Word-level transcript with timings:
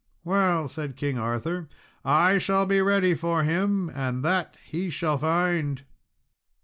"Well," 0.23 0.67
said 0.67 0.95
King 0.95 1.19
Arthur, 1.19 1.69
"I 2.03 2.39
shall 2.39 2.65
be 2.65 2.81
ready 2.81 3.13
for 3.13 3.43
him, 3.43 3.87
and 3.93 4.25
that 4.25 4.57
shall 4.89 5.17
he 5.17 5.21
find." 5.21 5.83